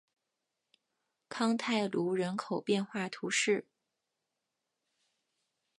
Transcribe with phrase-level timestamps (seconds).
[1.29, 3.67] 康泰卢人口变化图示